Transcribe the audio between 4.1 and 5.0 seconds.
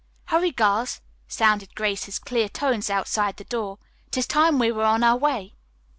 is time we were